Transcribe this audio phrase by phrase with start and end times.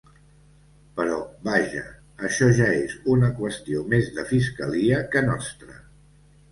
[0.99, 1.17] Però,
[1.49, 1.83] vaja,
[2.29, 5.81] això ja és una qüestió més de fiscalia que nostra.